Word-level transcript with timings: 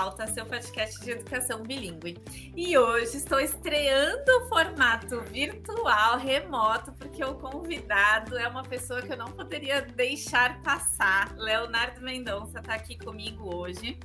Pauta, 0.00 0.26
seu 0.28 0.46
podcast 0.46 0.98
de 1.04 1.10
educação 1.10 1.62
bilíngue. 1.62 2.16
E 2.56 2.78
hoje 2.78 3.18
estou 3.18 3.38
estreando 3.38 4.32
o 4.38 4.48
formato 4.48 5.20
virtual, 5.20 6.16
remoto, 6.16 6.90
porque 6.92 7.22
o 7.22 7.34
convidado 7.34 8.38
é 8.38 8.48
uma 8.48 8.62
pessoa 8.62 9.02
que 9.02 9.12
eu 9.12 9.16
não 9.18 9.30
poderia 9.30 9.82
deixar 9.82 10.62
passar. 10.62 11.36
Leonardo 11.36 12.00
Mendonça 12.00 12.60
está 12.60 12.76
aqui 12.76 12.96
comigo 12.96 13.54
hoje. 13.54 13.98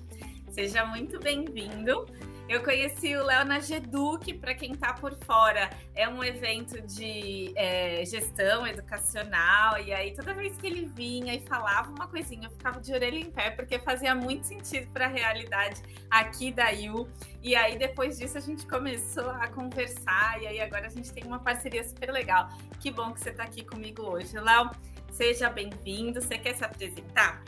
Seja 0.51 0.85
muito 0.85 1.17
bem-vindo. 1.17 2.05
Eu 2.47 2.63
conheci 2.63 3.15
o 3.15 3.23
Léo 3.23 3.43
na 3.43 3.59
Geduc, 3.59 4.31
para 4.35 4.53
quem 4.53 4.73
está 4.73 4.93
por 4.93 5.15
fora, 5.25 5.67
é 5.95 6.07
um 6.07 6.23
evento 6.23 6.79
de 6.79 7.51
é, 7.55 8.05
gestão 8.05 8.67
educacional, 8.67 9.79
e 9.79 9.91
aí 9.91 10.13
toda 10.13 10.31
vez 10.31 10.55
que 10.55 10.67
ele 10.67 10.85
vinha 10.85 11.33
e 11.33 11.39
falava 11.39 11.89
uma 11.89 12.07
coisinha, 12.07 12.47
eu 12.47 12.51
ficava 12.51 12.79
de 12.79 12.93
orelha 12.93 13.17
em 13.17 13.31
pé, 13.31 13.49
porque 13.49 13.79
fazia 13.79 14.13
muito 14.13 14.45
sentido 14.45 14.87
para 14.93 15.05
a 15.05 15.09
realidade 15.09 15.81
aqui 16.07 16.51
da 16.51 16.69
IU. 16.69 17.09
E 17.41 17.55
aí 17.55 17.79
depois 17.79 18.19
disso 18.19 18.37
a 18.37 18.41
gente 18.41 18.67
começou 18.67 19.31
a 19.31 19.47
conversar, 19.47 20.39
e 20.39 20.45
aí 20.45 20.61
agora 20.61 20.85
a 20.85 20.89
gente 20.89 21.11
tem 21.11 21.23
uma 21.23 21.39
parceria 21.39 21.83
super 21.83 22.11
legal. 22.11 22.49
Que 22.79 22.91
bom 22.91 23.11
que 23.11 23.21
você 23.21 23.31
está 23.31 23.43
aqui 23.43 23.65
comigo 23.65 24.03
hoje. 24.03 24.37
Léo, 24.37 24.69
seja 25.11 25.49
bem-vindo. 25.49 26.21
Você 26.21 26.37
quer 26.37 26.55
se 26.55 26.63
apresentar? 26.63 27.43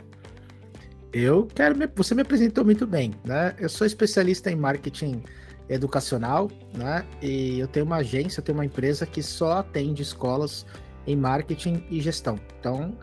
Eu 1.12 1.46
quero. 1.46 1.76
Me, 1.76 1.86
você 1.86 2.14
me 2.14 2.22
apresentou 2.22 2.64
muito 2.64 2.86
bem, 2.86 3.14
né? 3.24 3.54
Eu 3.58 3.68
sou 3.68 3.86
especialista 3.86 4.50
em 4.50 4.56
marketing 4.56 5.22
educacional, 5.68 6.50
né? 6.76 7.04
E 7.22 7.58
eu 7.58 7.68
tenho 7.68 7.86
uma 7.86 7.96
agência, 7.96 8.40
eu 8.40 8.44
tenho 8.44 8.58
uma 8.58 8.64
empresa 8.64 9.06
que 9.06 9.22
só 9.22 9.58
atende 9.58 10.02
escolas 10.02 10.66
em 11.06 11.16
marketing 11.16 11.84
e 11.90 12.00
gestão. 12.00 12.38
Então, 12.58 12.96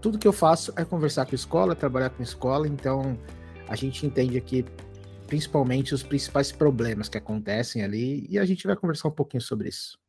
tudo 0.00 0.18
que 0.18 0.26
eu 0.26 0.32
faço 0.32 0.72
é 0.76 0.84
conversar 0.84 1.26
com 1.26 1.34
escola, 1.34 1.74
trabalhar 1.74 2.10
com 2.10 2.22
escola. 2.22 2.66
Então, 2.66 3.18
a 3.68 3.76
gente 3.76 4.04
entende 4.04 4.36
aqui 4.36 4.64
principalmente 5.26 5.94
os 5.94 6.02
principais 6.02 6.52
problemas 6.52 7.08
que 7.08 7.16
acontecem 7.16 7.82
ali 7.82 8.26
e 8.28 8.38
a 8.38 8.44
gente 8.44 8.66
vai 8.66 8.76
conversar 8.76 9.08
um 9.08 9.12
pouquinho 9.12 9.40
sobre 9.40 9.68
isso 9.68 10.01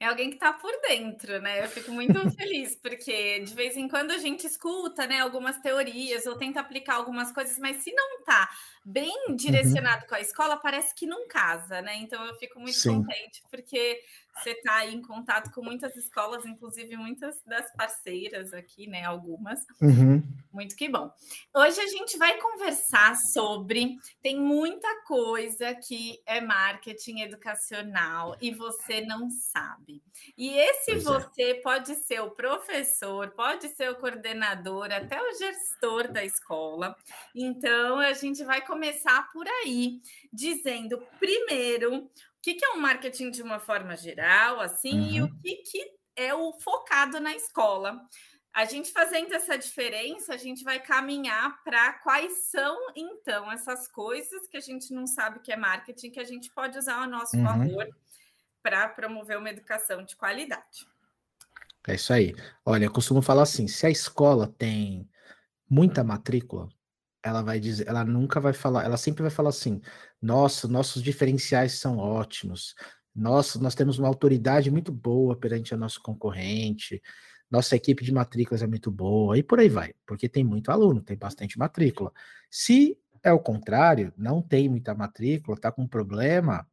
é 0.00 0.06
alguém 0.06 0.30
que 0.30 0.36
está 0.36 0.50
por 0.50 0.72
dentro, 0.80 1.38
né? 1.42 1.62
Eu 1.62 1.68
fico 1.68 1.92
muito 1.92 2.14
feliz, 2.34 2.74
porque 2.74 3.40
de 3.40 3.54
vez 3.54 3.76
em 3.76 3.86
quando 3.86 4.12
a 4.12 4.18
gente 4.18 4.46
escuta 4.46 5.06
né, 5.06 5.20
algumas 5.20 5.58
teorias 5.58 6.24
ou 6.24 6.36
tenta 6.36 6.58
aplicar 6.58 6.94
algumas 6.94 7.30
coisas, 7.30 7.58
mas 7.58 7.76
se 7.82 7.92
não 7.92 8.20
está 8.20 8.48
bem 8.82 9.14
uhum. 9.28 9.36
direcionado 9.36 10.02
uhum. 10.02 10.08
com 10.08 10.14
a 10.14 10.20
escola, 10.20 10.56
parece 10.56 10.94
que 10.94 11.04
não 11.06 11.28
casa, 11.28 11.82
né? 11.82 11.96
Então 11.96 12.24
eu 12.24 12.34
fico 12.36 12.58
muito 12.58 12.78
Sim. 12.78 13.02
contente, 13.02 13.42
porque 13.50 14.00
você 14.34 14.52
está 14.52 14.76
aí 14.76 14.94
em 14.94 15.02
contato 15.02 15.50
com 15.52 15.62
muitas 15.62 15.94
escolas, 15.94 16.46
inclusive 16.46 16.96
muitas 16.96 17.42
das 17.44 17.70
parceiras 17.74 18.54
aqui, 18.54 18.86
né? 18.86 19.04
Algumas. 19.04 19.60
Uhum. 19.82 20.22
Muito 20.52 20.74
que 20.74 20.88
bom. 20.88 21.12
Hoje 21.54 21.80
a 21.80 21.86
gente 21.86 22.18
vai 22.18 22.36
conversar 22.38 23.14
sobre. 23.32 23.96
Tem 24.20 24.36
muita 24.36 24.88
coisa 25.04 25.74
que 25.74 26.20
é 26.26 26.40
marketing 26.40 27.20
educacional 27.20 28.36
e 28.40 28.52
você 28.52 29.00
não 29.00 29.30
sabe. 29.30 30.02
E 30.36 30.50
esse 30.50 30.92
pois 30.92 31.06
é. 31.06 31.08
você 31.08 31.42
é. 31.42 31.54
pode 31.54 31.94
ser 31.94 32.20
o 32.20 32.32
professor, 32.32 33.30
pode 33.30 33.68
ser 33.68 33.90
o 33.90 33.96
coordenador, 33.96 34.90
até 34.90 35.22
o 35.22 35.38
gestor 35.38 36.10
da 36.10 36.24
escola. 36.24 36.96
Então 37.34 38.00
a 38.00 38.12
gente 38.12 38.42
vai 38.42 38.60
começar 38.64 39.30
por 39.32 39.46
aí, 39.46 40.00
dizendo 40.32 41.00
primeiro 41.20 41.96
o 41.96 42.10
que, 42.42 42.54
que 42.54 42.64
é 42.64 42.70
um 42.70 42.80
marketing 42.80 43.30
de 43.30 43.42
uma 43.42 43.60
forma 43.60 43.96
geral, 43.96 44.60
assim, 44.60 44.98
uhum. 44.98 45.10
e 45.12 45.22
o 45.22 45.24
uhum. 45.26 45.40
que, 45.42 45.56
que 45.56 46.00
é 46.16 46.34
o 46.34 46.52
focado 46.58 47.20
na 47.20 47.34
escola. 47.34 48.00
A 48.52 48.64
gente 48.64 48.90
fazendo 48.90 49.32
essa 49.32 49.56
diferença, 49.56 50.34
a 50.34 50.36
gente 50.36 50.64
vai 50.64 50.80
caminhar 50.80 51.62
para 51.62 51.92
quais 51.94 52.48
são, 52.50 52.76
então, 52.96 53.50
essas 53.50 53.86
coisas 53.86 54.48
que 54.48 54.56
a 54.56 54.60
gente 54.60 54.92
não 54.92 55.06
sabe 55.06 55.40
que 55.40 55.52
é 55.52 55.56
marketing, 55.56 56.10
que 56.10 56.18
a 56.18 56.24
gente 56.24 56.50
pode 56.50 56.76
usar 56.76 57.02
a 57.02 57.06
nosso 57.06 57.36
uhum. 57.36 57.44
favor 57.44 57.88
para 58.62 58.88
promover 58.88 59.38
uma 59.38 59.50
educação 59.50 60.04
de 60.04 60.16
qualidade. 60.16 60.86
É 61.86 61.94
isso 61.94 62.12
aí. 62.12 62.34
Olha, 62.64 62.84
eu 62.84 62.92
costumo 62.92 63.22
falar 63.22 63.42
assim: 63.42 63.66
se 63.66 63.86
a 63.86 63.90
escola 63.90 64.46
tem 64.58 65.08
muita 65.68 66.04
matrícula, 66.04 66.68
ela 67.22 67.42
vai 67.42 67.60
dizer, 67.60 67.86
ela 67.86 68.04
nunca 68.04 68.40
vai 68.40 68.52
falar, 68.52 68.84
ela 68.84 68.96
sempre 68.96 69.22
vai 69.22 69.30
falar 69.30 69.50
assim: 69.50 69.80
nossa, 70.20 70.68
nossos 70.68 71.02
diferenciais 71.02 71.78
são 71.78 71.98
ótimos, 71.98 72.74
nossa, 73.14 73.58
nós 73.58 73.74
temos 73.74 73.98
uma 73.98 74.08
autoridade 74.08 74.70
muito 74.70 74.92
boa 74.92 75.36
perante 75.36 75.74
o 75.74 75.78
nosso 75.78 76.00
concorrente, 76.02 77.02
nossa 77.50 77.74
equipe 77.74 78.04
de 78.04 78.12
matrículas 78.12 78.62
é 78.62 78.66
muito 78.66 78.90
boa, 78.90 79.36
e 79.36 79.42
por 79.42 79.58
aí 79.58 79.68
vai, 79.68 79.92
porque 80.06 80.28
tem 80.28 80.44
muito 80.44 80.70
aluno, 80.70 81.02
tem 81.02 81.16
bastante 81.16 81.58
matrícula. 81.58 82.12
Se 82.48 82.96
é 83.22 83.32
o 83.32 83.40
contrário, 83.40 84.12
não 84.16 84.40
tem 84.40 84.68
muita 84.68 84.94
matrícula, 84.94 85.56
tá 85.56 85.72
com 85.72 85.86
problema, 85.86 86.66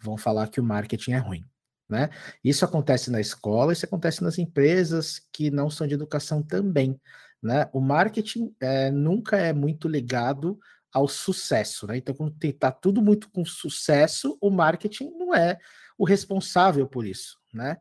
vão 0.00 0.16
falar 0.16 0.48
que 0.48 0.60
o 0.60 0.64
marketing 0.64 1.12
é 1.12 1.18
ruim. 1.18 1.44
Né? 1.88 2.08
Isso 2.42 2.64
acontece 2.64 3.10
na 3.10 3.20
escola, 3.20 3.72
isso 3.72 3.84
acontece 3.84 4.22
nas 4.22 4.38
empresas 4.38 5.20
que 5.32 5.50
não 5.50 5.68
são 5.68 5.86
de 5.86 5.94
educação 5.94 6.42
também. 6.42 7.00
Né? 7.42 7.68
O 7.72 7.80
marketing 7.80 8.54
é, 8.60 8.90
nunca 8.90 9.36
é 9.36 9.52
muito 9.52 9.88
ligado 9.88 10.58
ao 10.92 11.08
sucesso. 11.08 11.86
Né? 11.86 11.96
Então, 11.96 12.14
quando 12.14 12.36
está 12.44 12.70
tudo 12.70 13.02
muito 13.02 13.28
com 13.30 13.44
sucesso, 13.44 14.36
o 14.40 14.50
marketing 14.50 15.10
não 15.18 15.34
é 15.34 15.58
o 15.98 16.04
responsável 16.04 16.86
por 16.86 17.04
isso. 17.04 17.38
Né? 17.52 17.76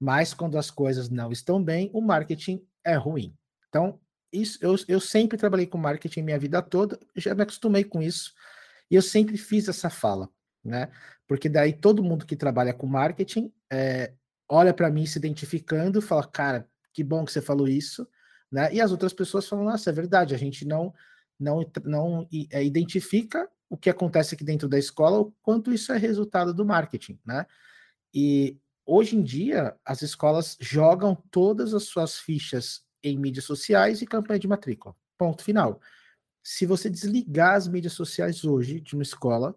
Mas 0.00 0.32
quando 0.32 0.56
as 0.56 0.70
coisas 0.70 1.10
não 1.10 1.30
estão 1.30 1.62
bem, 1.62 1.90
o 1.92 2.00
marketing 2.00 2.66
é 2.82 2.94
ruim. 2.94 3.36
Então, 3.68 4.00
isso, 4.32 4.58
eu, 4.62 4.74
eu 4.88 5.00
sempre 5.00 5.36
trabalhei 5.36 5.66
com 5.66 5.76
marketing 5.76 6.22
minha 6.22 6.38
vida 6.38 6.62
toda, 6.62 6.98
já 7.16 7.34
me 7.34 7.42
acostumei 7.42 7.84
com 7.84 8.00
isso, 8.00 8.32
e 8.90 8.94
eu 8.94 9.02
sempre 9.02 9.36
fiz 9.36 9.68
essa 9.68 9.90
fala, 9.90 10.28
né? 10.64 10.90
Porque 11.26 11.48
daí 11.48 11.72
todo 11.72 12.02
mundo 12.02 12.26
que 12.26 12.34
trabalha 12.34 12.72
com 12.72 12.86
marketing 12.86 13.52
é, 13.70 14.12
olha 14.48 14.72
para 14.72 14.90
mim 14.90 15.06
se 15.06 15.18
identificando, 15.18 16.00
fala, 16.00 16.26
cara, 16.26 16.68
que 16.92 17.04
bom 17.04 17.24
que 17.24 17.32
você 17.32 17.40
falou 17.40 17.68
isso, 17.68 18.08
né? 18.50 18.72
E 18.72 18.80
as 18.80 18.90
outras 18.90 19.12
pessoas 19.12 19.48
falam, 19.48 19.64
nossa, 19.64 19.90
é 19.90 19.92
verdade, 19.92 20.34
a 20.34 20.38
gente 20.38 20.64
não, 20.64 20.92
não, 21.38 21.64
não 21.84 22.28
é, 22.50 22.64
identifica 22.64 23.48
o 23.68 23.76
que 23.76 23.90
acontece 23.90 24.34
aqui 24.34 24.42
dentro 24.42 24.68
da 24.68 24.78
escola, 24.78 25.20
o 25.20 25.32
quanto 25.42 25.72
isso 25.72 25.92
é 25.92 25.98
resultado 25.98 26.52
do 26.52 26.64
marketing, 26.64 27.18
né? 27.24 27.46
E 28.12 28.58
hoje 28.90 29.16
em 29.16 29.22
dia, 29.22 29.76
as 29.84 30.02
escolas 30.02 30.56
jogam 30.60 31.14
todas 31.30 31.72
as 31.72 31.84
suas 31.84 32.18
fichas 32.18 32.82
em 33.04 33.16
mídias 33.16 33.44
sociais 33.44 34.02
e 34.02 34.06
campanha 34.06 34.40
de 34.40 34.48
matrícula. 34.48 34.96
Ponto 35.16 35.44
final. 35.44 35.80
Se 36.42 36.66
você 36.66 36.90
desligar 36.90 37.54
as 37.54 37.68
mídias 37.68 37.92
sociais 37.92 38.44
hoje 38.44 38.80
de 38.80 38.94
uma 38.94 39.04
escola 39.04 39.54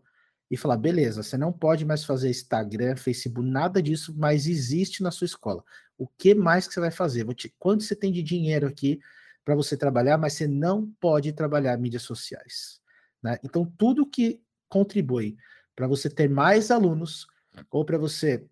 e 0.52 0.56
falar, 0.56 0.78
beleza, 0.78 1.24
você 1.24 1.36
não 1.36 1.52
pode 1.52 1.84
mais 1.84 2.06
fazer 2.06 2.30
Instagram, 2.30 2.96
Facebook, 2.96 3.50
nada 3.50 3.82
disso, 3.82 4.14
mas 4.16 4.46
existe 4.46 5.02
na 5.02 5.10
sua 5.10 5.26
escola. 5.26 5.64
O 5.98 6.08
que 6.08 6.36
mais 6.36 6.68
que 6.68 6.74
você 6.76 6.80
vai 6.80 6.92
fazer? 6.92 7.26
Te, 7.34 7.54
quanto 7.58 7.84
você 7.84 7.96
tem 7.96 8.12
de 8.12 8.22
dinheiro 8.22 8.68
aqui 8.68 9.00
para 9.44 9.56
você 9.56 9.76
trabalhar, 9.76 10.18
mas 10.18 10.34
você 10.34 10.48
não 10.48 10.86
pode 11.00 11.34
trabalhar 11.34 11.76
mídias 11.78 12.04
sociais. 12.04 12.80
Né? 13.22 13.40
Então, 13.44 13.66
tudo 13.78 14.06
que 14.06 14.44
contribui 14.70 15.38
para 15.76 15.88
você 15.88 16.08
ter 16.08 16.30
mais 16.30 16.70
alunos 16.70 17.26
ou 17.72 17.84
para 17.84 17.98
você 17.98 18.46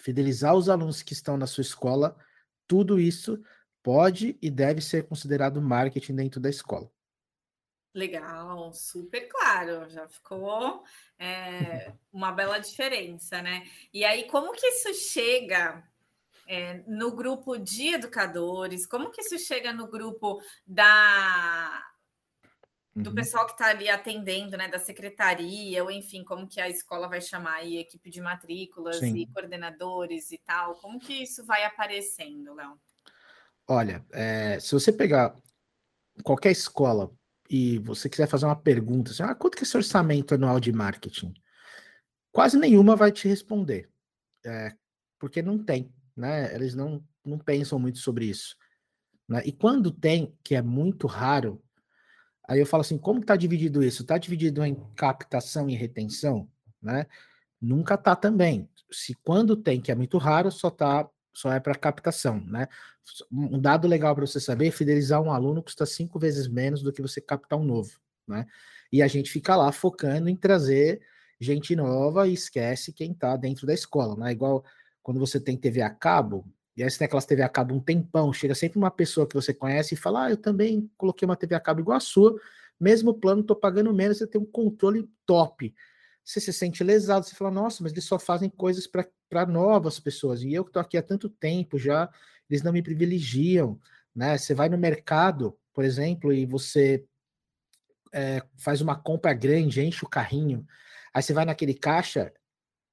fidelizar 0.00 0.54
os 0.54 0.68
alunos 0.68 1.02
que 1.02 1.12
estão 1.12 1.36
na 1.36 1.46
sua 1.46 1.62
escola, 1.62 2.16
tudo 2.66 2.98
isso 2.98 3.42
pode 3.82 4.38
e 4.40 4.50
deve 4.50 4.80
ser 4.80 5.06
considerado 5.06 5.60
marketing 5.60 6.14
dentro 6.16 6.40
da 6.40 6.48
escola. 6.48 6.90
Legal, 7.92 8.72
super 8.72 9.26
claro, 9.28 9.88
já 9.88 10.08
ficou 10.08 10.84
é, 11.18 11.92
uma 12.12 12.30
bela 12.30 12.58
diferença, 12.58 13.42
né? 13.42 13.64
E 13.92 14.04
aí, 14.04 14.28
como 14.28 14.52
que 14.52 14.64
isso 14.64 14.94
chega 14.94 15.82
é, 16.46 16.84
no 16.86 17.10
grupo 17.16 17.56
de 17.58 17.94
educadores? 17.94 18.86
Como 18.86 19.10
que 19.10 19.20
isso 19.20 19.38
chega 19.38 19.72
no 19.72 19.88
grupo 19.88 20.40
da 20.64 21.89
do 23.00 23.10
uhum. 23.10 23.14
pessoal 23.14 23.46
que 23.46 23.52
está 23.52 23.66
ali 23.66 23.88
atendendo, 23.88 24.56
né, 24.56 24.68
da 24.68 24.78
secretaria, 24.78 25.82
ou 25.82 25.90
enfim, 25.90 26.24
como 26.24 26.46
que 26.48 26.60
a 26.60 26.68
escola 26.68 27.08
vai 27.08 27.20
chamar 27.20 27.56
aí, 27.56 27.78
equipe 27.78 28.10
de 28.10 28.20
matrículas 28.20 28.98
Sim. 28.98 29.16
e 29.16 29.26
coordenadores 29.26 30.30
e 30.30 30.38
tal, 30.38 30.74
como 30.76 30.98
que 30.98 31.12
isso 31.22 31.44
vai 31.44 31.64
aparecendo, 31.64 32.54
Léo? 32.54 32.78
Olha, 33.68 34.04
é, 34.12 34.58
se 34.58 34.72
você 34.72 34.92
pegar 34.92 35.34
qualquer 36.24 36.50
escola 36.50 37.10
e 37.48 37.78
você 37.78 38.08
quiser 38.08 38.26
fazer 38.26 38.46
uma 38.46 38.56
pergunta, 38.56 39.10
assim, 39.10 39.22
ah, 39.22 39.34
quanto 39.34 39.56
que 39.56 39.62
é 39.62 39.64
esse 39.64 39.76
orçamento 39.76 40.34
anual 40.34 40.58
de 40.58 40.72
marketing? 40.72 41.32
Quase 42.32 42.58
nenhuma 42.58 42.96
vai 42.96 43.10
te 43.10 43.26
responder, 43.28 43.88
é, 44.44 44.72
porque 45.18 45.42
não 45.42 45.62
tem 45.62 45.92
né? 46.20 46.54
Eles 46.54 46.74
não, 46.74 47.02
não 47.24 47.38
pensam 47.38 47.78
muito 47.78 47.98
sobre 47.98 48.26
isso. 48.26 48.54
Né? 49.28 49.42
E 49.44 49.52
quando 49.52 49.90
tem, 49.90 50.36
que 50.44 50.54
é 50.54 50.62
muito 50.62 51.06
raro, 51.06 51.62
aí 52.50 52.58
eu 52.58 52.66
falo 52.66 52.80
assim, 52.80 52.98
como 52.98 53.20
está 53.20 53.36
dividido 53.36 53.80
isso? 53.80 54.02
Está 54.02 54.18
dividido 54.18 54.64
em 54.64 54.74
captação 54.96 55.70
e 55.70 55.74
retenção? 55.76 56.48
Né? 56.82 57.06
Nunca 57.60 57.94
está 57.94 58.16
também. 58.16 58.68
Se 58.90 59.14
quando 59.14 59.56
tem, 59.56 59.80
que 59.80 59.92
é 59.92 59.94
muito 59.94 60.18
raro, 60.18 60.50
só 60.50 60.68
tá 60.68 61.08
só 61.32 61.52
é 61.52 61.60
para 61.60 61.76
captação, 61.76 62.40
né? 62.40 62.66
Um 63.30 63.60
dado 63.60 63.86
legal 63.86 64.16
para 64.16 64.26
você 64.26 64.40
saber, 64.40 64.72
fidelizar 64.72 65.22
um 65.22 65.30
aluno 65.30 65.62
custa 65.62 65.86
cinco 65.86 66.18
vezes 66.18 66.48
menos 66.48 66.82
do 66.82 66.92
que 66.92 67.00
você 67.00 67.20
captar 67.20 67.56
um 67.56 67.64
novo, 67.64 68.00
né? 68.26 68.46
E 68.90 69.00
a 69.00 69.06
gente 69.06 69.30
fica 69.30 69.54
lá 69.54 69.70
focando 69.70 70.28
em 70.28 70.34
trazer 70.34 71.00
gente 71.40 71.76
nova 71.76 72.26
e 72.26 72.34
esquece 72.34 72.92
quem 72.92 73.12
está 73.12 73.36
dentro 73.36 73.64
da 73.64 73.72
escola, 73.72 74.16
né? 74.16 74.32
Igual 74.32 74.64
quando 75.04 75.20
você 75.20 75.38
tem 75.38 75.56
TV 75.56 75.82
a 75.82 75.90
cabo, 75.90 76.44
e 76.80 76.82
aí 76.82 76.90
você 76.90 76.96
tem 76.96 77.04
aquelas 77.04 77.26
TV 77.26 77.42
a 77.42 77.48
cabo 77.48 77.74
um 77.74 77.80
tempão, 77.80 78.32
chega 78.32 78.54
sempre 78.54 78.78
uma 78.78 78.90
pessoa 78.90 79.26
que 79.26 79.34
você 79.34 79.52
conhece 79.52 79.92
e 79.92 79.98
fala: 79.98 80.24
Ah, 80.24 80.30
eu 80.30 80.36
também 80.38 80.90
coloquei 80.96 81.26
uma 81.26 81.36
TV 81.36 81.54
a 81.54 81.60
cabo 81.60 81.80
igual 81.80 81.98
a 81.98 82.00
sua, 82.00 82.40
mesmo 82.80 83.12
plano, 83.12 83.42
tô 83.42 83.54
pagando 83.54 83.92
menos, 83.92 84.16
você 84.16 84.26
tem 84.26 84.40
um 84.40 84.46
controle 84.46 85.06
top. 85.26 85.74
Você 86.24 86.40
se 86.40 86.54
sente 86.54 86.82
lesado, 86.82 87.26
você 87.26 87.34
fala, 87.34 87.50
nossa, 87.50 87.82
mas 87.82 87.92
eles 87.92 88.04
só 88.04 88.18
fazem 88.18 88.48
coisas 88.48 88.86
para 88.86 89.44
novas 89.44 90.00
pessoas, 90.00 90.42
e 90.42 90.54
eu 90.54 90.64
que 90.64 90.72
tô 90.72 90.80
aqui 90.80 90.96
há 90.96 91.02
tanto 91.02 91.28
tempo 91.28 91.78
já, 91.78 92.08
eles 92.48 92.62
não 92.62 92.72
me 92.72 92.82
privilegiam, 92.82 93.78
né? 94.14 94.38
Você 94.38 94.54
vai 94.54 94.70
no 94.70 94.78
mercado, 94.78 95.58
por 95.74 95.84
exemplo, 95.84 96.32
e 96.32 96.46
você 96.46 97.04
é, 98.10 98.42
faz 98.56 98.80
uma 98.80 98.96
compra 98.96 99.34
grande, 99.34 99.82
enche 99.82 100.02
o 100.04 100.08
carrinho, 100.08 100.66
aí 101.12 101.22
você 101.22 101.34
vai 101.34 101.44
naquele 101.44 101.74
caixa, 101.74 102.32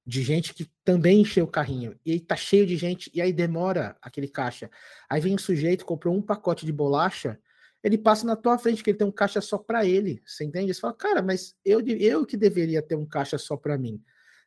de 0.07 0.23
gente 0.23 0.53
que 0.53 0.71
também 0.85 1.19
encheu 1.19 1.43
o 1.43 1.51
carrinho. 1.51 1.99
E 2.05 2.13
aí 2.13 2.19
tá 2.21 2.37
cheio 2.37 2.65
de 2.65 2.77
gente, 2.77 3.11
e 3.13 3.21
aí 3.21 3.33
demora 3.33 3.97
aquele 4.01 4.29
caixa. 4.29 4.71
Aí 5.09 5.19
vem 5.19 5.35
um 5.35 5.37
sujeito, 5.37 5.85
comprou 5.85 6.15
um 6.15 6.21
pacote 6.21 6.65
de 6.65 6.71
bolacha, 6.71 7.37
ele 7.83 7.97
passa 7.97 8.25
na 8.25 8.37
tua 8.37 8.57
frente, 8.57 8.81
que 8.81 8.91
ele 8.91 8.97
tem 8.97 9.05
um 9.05 9.11
caixa 9.11 9.41
só 9.41 9.57
para 9.57 9.85
ele. 9.85 10.21
Você 10.25 10.45
entende? 10.45 10.73
Você 10.73 10.79
fala, 10.79 10.93
cara, 10.93 11.21
mas 11.21 11.55
eu, 11.63 11.81
eu 11.81 12.25
que 12.25 12.37
deveria 12.37 12.81
ter 12.81 12.95
um 12.95 13.05
caixa 13.05 13.37
só 13.37 13.57
para 13.57 13.77
mim. 13.77 14.01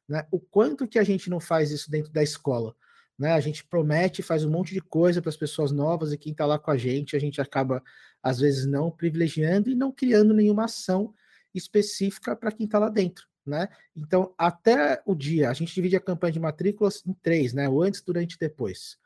Né? 0.08 0.26
O 0.30 0.40
quanto 0.40 0.88
que 0.88 0.98
a 0.98 1.04
gente 1.04 1.28
não 1.28 1.38
faz 1.38 1.70
isso 1.70 1.90
dentro 1.90 2.10
da 2.10 2.22
escola? 2.22 2.74
Né? 3.18 3.32
A 3.32 3.40
gente 3.40 3.62
promete, 3.62 4.22
faz 4.22 4.46
um 4.46 4.50
monte 4.50 4.72
de 4.72 4.80
coisa 4.80 5.20
para 5.20 5.28
as 5.28 5.36
pessoas 5.36 5.70
novas 5.70 6.10
e 6.10 6.18
quem 6.18 6.32
está 6.32 6.46
lá 6.46 6.58
com 6.58 6.70
a 6.70 6.76
gente, 6.78 7.14
a 7.14 7.20
gente 7.20 7.38
acaba, 7.38 7.82
às 8.22 8.40
vezes, 8.40 8.64
não 8.64 8.90
privilegiando 8.90 9.68
e 9.68 9.74
não 9.74 9.92
criando 9.92 10.32
nenhuma 10.32 10.64
ação 10.64 11.12
específica 11.54 12.34
para 12.34 12.50
quem 12.50 12.64
está 12.64 12.78
lá 12.78 12.88
dentro 12.88 13.29
né? 13.46 13.68
Então, 13.96 14.34
até 14.36 15.02
o 15.04 15.14
dia, 15.14 15.50
a 15.50 15.52
gente 15.52 15.74
divide 15.74 15.96
a 15.96 16.00
campanha 16.00 16.32
de 16.32 16.40
matrículas 16.40 17.02
em 17.06 17.12
três, 17.12 17.52
né? 17.52 17.68
O 17.68 17.82
antes, 17.82 18.00
durante 18.00 18.34
e 18.34 18.38
depois. 18.38 18.98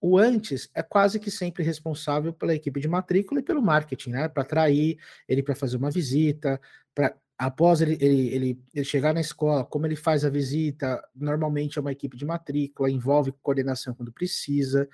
O 0.00 0.18
antes 0.18 0.68
é 0.74 0.82
quase 0.82 1.20
que 1.20 1.30
sempre 1.30 1.62
responsável 1.62 2.32
pela 2.32 2.54
equipe 2.54 2.80
de 2.80 2.88
matrícula 2.88 3.40
e 3.40 3.42
pelo 3.42 3.62
marketing, 3.62 4.10
né? 4.10 4.28
Para 4.28 4.42
atrair 4.42 4.98
ele 5.28 5.42
para 5.42 5.54
fazer 5.54 5.76
uma 5.76 5.90
visita, 5.90 6.60
para 6.94 7.14
após 7.38 7.80
ele, 7.80 7.96
ele, 8.00 8.28
ele, 8.28 8.62
ele, 8.74 8.84
chegar 8.84 9.12
na 9.12 9.20
escola, 9.20 9.64
como 9.64 9.86
ele 9.86 9.96
faz 9.96 10.24
a 10.24 10.30
visita, 10.30 11.02
normalmente 11.14 11.78
é 11.78 11.80
uma 11.80 11.90
equipe 11.90 12.16
de 12.16 12.24
matrícula, 12.24 12.90
envolve 12.90 13.32
coordenação 13.42 13.94
quando 13.94 14.12
precisa, 14.12 14.88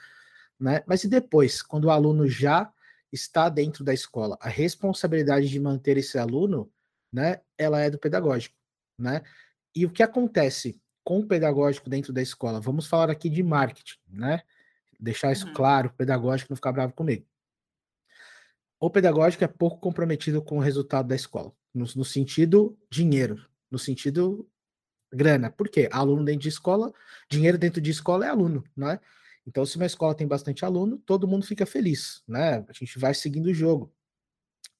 né? 0.59 0.83
Mas 0.87 1.05
e 1.05 1.09
depois, 1.09 1.63
quando 1.63 1.87
o 1.87 1.91
aluno 1.91 2.27
já 2.27 2.73
está 3.13 3.49
dentro 3.49 3.85
da 3.85 3.95
escola, 3.95 4.37
a 4.41 4.49
responsabilidade 4.49 5.49
de 5.49 5.61
manter 5.61 5.97
esse 5.97 6.19
aluno, 6.19 6.71
né? 7.13 7.41
Ela 7.57 7.81
é 7.81 7.91
do 7.91 7.99
pedagógico 7.99 8.58
né? 8.99 9.23
E 9.75 9.87
o 9.87 9.91
que 9.91 10.03
acontece 10.03 10.81
com 11.05 11.21
o 11.21 11.27
pedagógico 11.27 11.89
dentro 11.89 12.13
da 12.13 12.21
escola? 12.21 12.61
Vamos 12.61 12.87
falar 12.87 13.11
aqui 13.11 13.29
de 13.29 13.43
marketing, 13.43 13.99
né? 14.09 14.43
Deixar 14.99 15.33
isso 15.33 15.47
uhum. 15.47 15.55
claro, 15.55 15.89
o 15.89 15.93
pedagógico 15.93 16.51
não 16.51 16.57
ficar 16.57 16.73
bravo 16.73 16.93
comigo. 16.93 17.25
O 18.81 18.91
pedagógico 18.91 19.45
é 19.45 19.49
pouco 19.49 19.79
comprometido 19.79 20.43
com 20.43 20.59
o 20.59 20.61
resultado 20.61 21.09
da 21.09 21.17
escola, 21.17 21.53
no, 21.75 21.85
no 21.97 22.05
sentido 22.05 22.79
dinheiro, 22.91 23.45
no 23.71 23.79
sentido 23.79 24.49
grana. 25.13 25.51
Por 25.51 25.69
quê? 25.69 25.89
Aluno 25.91 26.25
dentro 26.25 26.43
de 26.43 26.49
escola, 26.49 26.93
dinheiro 27.31 27.59
dentro 27.59 27.81
de 27.81 27.91
escola 27.91 28.27
é 28.27 28.29
aluno, 28.29 28.63
né? 28.77 29.01
Então, 29.47 29.65
se 29.65 29.77
uma 29.77 29.87
escola 29.87 30.15
tem 30.15 30.27
bastante 30.27 30.65
aluno, 30.65 30.99
todo 30.99 31.27
mundo 31.27 31.47
fica 31.47 31.65
feliz, 31.65 32.23
né? 32.29 32.65
A 32.69 32.73
gente 32.73 32.99
vai 32.99 33.15
seguindo 33.15 33.47
o 33.47 33.55
jogo. 33.55 33.93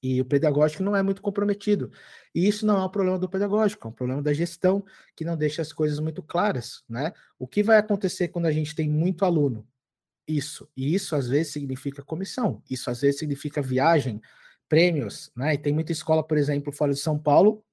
E 0.01 0.21
o 0.21 0.25
pedagógico 0.25 0.81
não 0.81 0.95
é 0.95 1.03
muito 1.03 1.21
comprometido. 1.21 1.91
E 2.33 2.47
isso 2.47 2.65
não 2.65 2.79
é 2.79 2.85
um 2.85 2.89
problema 2.89 3.19
do 3.19 3.29
pedagógico, 3.29 3.87
é 3.87 3.89
um 3.91 3.93
problema 3.93 4.21
da 4.21 4.33
gestão 4.33 4.83
que 5.15 5.25
não 5.25 5.35
deixa 5.35 5.61
as 5.61 5.73
coisas 5.73 5.99
muito 5.99 6.23
claras, 6.23 6.83
né? 6.87 7.11
O 7.37 7.47
que 7.47 7.61
vai 7.61 7.77
acontecer 7.77 8.29
quando 8.29 8.45
a 8.45 8.51
gente 8.51 8.73
tem 8.73 8.89
muito 8.89 9.25
aluno? 9.25 9.67
Isso. 10.27 10.69
E 10.77 10.93
isso 10.93 11.15
às 11.15 11.27
vezes 11.27 11.51
significa 11.51 12.03
comissão, 12.03 12.63
isso 12.69 12.89
às 12.89 13.01
vezes 13.01 13.19
significa 13.19 13.61
viagem, 13.61 14.21
prêmios, 14.69 15.31
né? 15.35 15.55
E 15.55 15.57
tem 15.57 15.73
muita 15.73 15.91
escola, 15.91 16.23
por 16.23 16.37
exemplo, 16.37 16.71
fora 16.71 16.93
de 16.93 16.99
São 16.99 17.17
Paulo, 17.17 17.65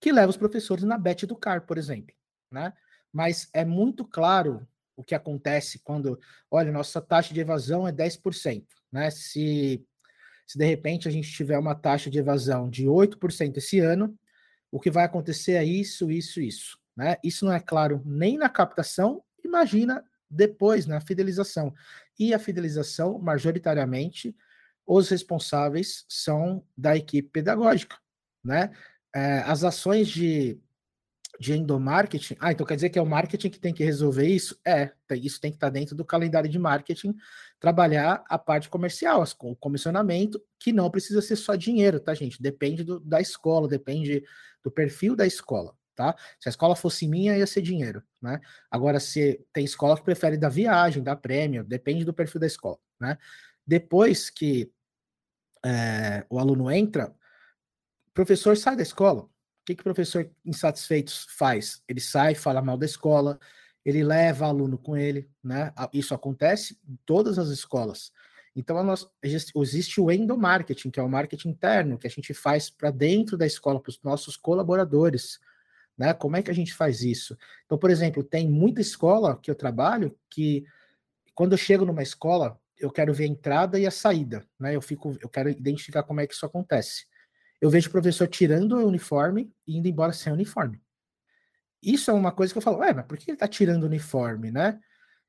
que 0.00 0.12
leva 0.12 0.30
os 0.30 0.36
professores 0.36 0.84
na 0.84 0.96
Bet 0.96 1.26
do 1.26 1.36
CAR, 1.36 1.66
por 1.66 1.76
exemplo, 1.76 2.14
né? 2.50 2.72
Mas 3.12 3.50
é 3.52 3.64
muito 3.64 4.04
claro 4.06 4.66
o 4.96 5.02
que 5.02 5.14
acontece 5.14 5.80
quando, 5.80 6.18
olha, 6.50 6.70
nossa 6.70 7.00
taxa 7.00 7.34
de 7.34 7.40
evasão 7.40 7.86
é 7.86 7.92
10%, 7.92 8.64
né? 8.92 9.10
Se 9.10 9.84
se 10.50 10.58
de 10.58 10.64
repente 10.64 11.06
a 11.06 11.12
gente 11.12 11.30
tiver 11.30 11.56
uma 11.56 11.76
taxa 11.76 12.10
de 12.10 12.18
evasão 12.18 12.68
de 12.68 12.84
8% 12.86 13.56
esse 13.58 13.78
ano, 13.78 14.18
o 14.68 14.80
que 14.80 14.90
vai 14.90 15.04
acontecer 15.04 15.52
é 15.52 15.64
isso, 15.64 16.10
isso, 16.10 16.40
isso. 16.40 16.76
Né? 16.96 17.16
Isso 17.22 17.44
não 17.44 17.52
é 17.52 17.60
claro 17.60 18.02
nem 18.04 18.36
na 18.36 18.48
captação, 18.48 19.22
imagina 19.44 20.04
depois 20.28 20.86
na 20.86 21.00
fidelização. 21.00 21.72
E 22.18 22.34
a 22.34 22.38
fidelização, 22.40 23.16
majoritariamente, 23.20 24.34
os 24.84 25.08
responsáveis 25.08 26.04
são 26.08 26.64
da 26.76 26.96
equipe 26.96 27.28
pedagógica. 27.28 27.96
Né? 28.42 28.72
É, 29.14 29.42
as 29.46 29.62
ações 29.62 30.08
de 30.08 30.58
de 31.40 31.54
endomarketing. 31.54 32.36
Ah, 32.38 32.52
então 32.52 32.66
quer 32.66 32.74
dizer 32.74 32.90
que 32.90 32.98
é 32.98 33.02
o 33.02 33.06
marketing 33.06 33.48
que 33.48 33.58
tem 33.58 33.72
que 33.72 33.82
resolver 33.82 34.26
isso? 34.26 34.60
É, 34.62 34.92
isso 35.12 35.40
tem 35.40 35.50
que 35.50 35.56
estar 35.56 35.70
dentro 35.70 35.96
do 35.96 36.04
calendário 36.04 36.50
de 36.50 36.58
marketing, 36.58 37.16
trabalhar 37.58 38.22
a 38.28 38.38
parte 38.38 38.68
comercial, 38.68 39.24
o 39.40 39.56
comissionamento, 39.56 40.38
que 40.58 40.70
não 40.70 40.90
precisa 40.90 41.22
ser 41.22 41.36
só 41.36 41.54
dinheiro, 41.54 41.98
tá, 41.98 42.12
gente? 42.12 42.42
Depende 42.42 42.84
do, 42.84 43.00
da 43.00 43.22
escola, 43.22 43.66
depende 43.66 44.22
do 44.62 44.70
perfil 44.70 45.16
da 45.16 45.26
escola, 45.26 45.74
tá? 45.96 46.14
Se 46.38 46.46
a 46.46 46.50
escola 46.50 46.76
fosse 46.76 47.08
minha, 47.08 47.34
ia 47.38 47.46
ser 47.46 47.62
dinheiro, 47.62 48.02
né? 48.20 48.38
Agora, 48.70 49.00
se 49.00 49.42
tem 49.50 49.64
escola 49.64 49.96
que 49.96 50.04
prefere 50.04 50.36
dar 50.36 50.50
viagem, 50.50 51.02
dar 51.02 51.16
prêmio, 51.16 51.64
depende 51.64 52.04
do 52.04 52.12
perfil 52.12 52.38
da 52.38 52.46
escola, 52.46 52.78
né? 53.00 53.16
Depois 53.66 54.28
que 54.28 54.70
é, 55.64 56.26
o 56.28 56.38
aluno 56.38 56.70
entra, 56.70 57.14
o 58.08 58.12
professor 58.12 58.58
sai 58.58 58.76
da 58.76 58.82
escola, 58.82 59.26
que, 59.70 59.76
que 59.76 59.82
o 59.82 59.84
professor 59.84 60.30
insatisfeito 60.44 61.12
faz? 61.36 61.82
Ele 61.88 62.00
sai, 62.00 62.34
fala 62.34 62.62
mal 62.62 62.76
da 62.76 62.86
escola, 62.86 63.38
ele 63.84 64.02
leva 64.02 64.46
aluno 64.46 64.76
com 64.76 64.96
ele, 64.96 65.30
né? 65.42 65.72
Isso 65.92 66.14
acontece 66.14 66.78
em 66.88 66.98
todas 67.06 67.38
as 67.38 67.48
escolas. 67.48 68.12
Então, 68.54 68.76
existe 69.54 70.00
o 70.00 70.10
endomarketing, 70.10 70.90
que 70.90 70.98
é 70.98 71.02
o 71.02 71.08
marketing 71.08 71.50
interno, 71.50 71.96
que 71.96 72.06
a 72.06 72.10
gente 72.10 72.34
faz 72.34 72.68
para 72.68 72.90
dentro 72.90 73.36
da 73.36 73.46
escola, 73.46 73.80
para 73.80 73.90
os 73.90 74.02
nossos 74.02 74.36
colaboradores. 74.36 75.38
Né? 75.96 76.12
Como 76.12 76.36
é 76.36 76.42
que 76.42 76.50
a 76.50 76.54
gente 76.54 76.74
faz 76.74 77.02
isso? 77.02 77.38
Então, 77.64 77.78
por 77.78 77.90
exemplo, 77.90 78.24
tem 78.24 78.50
muita 78.50 78.80
escola 78.80 79.38
que 79.40 79.50
eu 79.50 79.54
trabalho 79.54 80.18
que, 80.28 80.64
quando 81.32 81.52
eu 81.52 81.58
chego 81.58 81.84
numa 81.84 82.02
escola, 82.02 82.60
eu 82.76 82.90
quero 82.90 83.14
ver 83.14 83.24
a 83.24 83.28
entrada 83.28 83.78
e 83.78 83.86
a 83.86 83.90
saída. 83.90 84.44
Né? 84.58 84.74
Eu, 84.74 84.82
fico, 84.82 85.16
eu 85.20 85.28
quero 85.28 85.48
identificar 85.48 86.02
como 86.02 86.20
é 86.20 86.26
que 86.26 86.34
isso 86.34 86.44
acontece 86.44 87.06
eu 87.60 87.68
vejo 87.70 87.88
o 87.88 87.92
professor 87.92 88.26
tirando 88.26 88.76
o 88.76 88.86
uniforme 88.86 89.52
e 89.66 89.76
indo 89.76 89.86
embora 89.86 90.12
sem 90.12 90.32
uniforme. 90.32 90.80
Isso 91.82 92.10
é 92.10 92.14
uma 92.14 92.32
coisa 92.32 92.52
que 92.52 92.58
eu 92.58 92.62
falo, 92.62 92.78
ué, 92.78 92.92
mas 92.92 93.06
por 93.06 93.16
que 93.16 93.30
ele 93.30 93.36
está 93.36 93.48
tirando 93.48 93.84
o 93.84 93.86
uniforme, 93.86 94.50
né? 94.50 94.80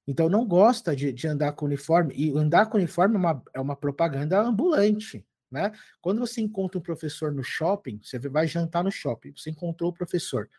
Então 0.07 0.27
não 0.27 0.45
gosta 0.45 0.95
de, 0.95 1.11
de, 1.13 1.27
andar 1.27 1.53
com 1.53 1.65
uniforme, 1.65 2.13
e 2.15 2.31
andar 2.37 2.65
com 2.67 2.77
uniforme 2.77 3.15
é 3.15 3.17
uma, 3.17 3.43
é 3.53 3.59
uma 3.59 3.75
propaganda 3.75 4.41
ambulante, 4.41 5.25
né? 5.49 5.71
Quando 6.01 6.19
você 6.19 6.41
encontra 6.41 6.77
um 6.77 6.81
professor 6.81 7.31
no 7.31 7.43
shopping, 7.43 7.99
você 8.03 8.17
vai 8.17 8.47
jantar 8.47 8.83
no 8.83 8.91
shopping, 8.91 9.33
você 9.35 9.49
encontrou 9.49 9.91
o 9.91 9.93
professor, 9.93 10.49